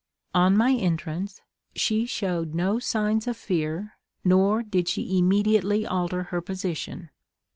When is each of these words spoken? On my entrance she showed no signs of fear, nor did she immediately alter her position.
On 0.33 0.57
my 0.57 0.71
entrance 0.71 1.43
she 1.75 2.07
showed 2.07 2.55
no 2.55 2.79
signs 2.79 3.27
of 3.27 3.37
fear, 3.37 3.99
nor 4.23 4.63
did 4.63 4.87
she 4.89 5.15
immediately 5.15 5.85
alter 5.85 6.23
her 6.33 6.41
position. 6.41 7.11